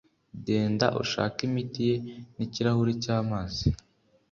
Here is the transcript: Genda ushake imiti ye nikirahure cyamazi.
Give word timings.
Genda 0.45 0.87
ushake 1.01 1.39
imiti 1.49 1.81
ye 1.89 1.95
nikirahure 2.35 2.91
cyamazi. 3.03 3.67